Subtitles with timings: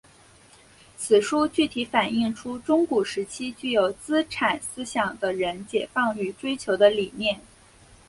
[0.97, 7.39] 此书具体反映出中古时期具有资产思想的人解放与追求的理念。